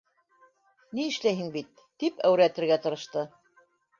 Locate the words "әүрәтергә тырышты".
2.29-3.27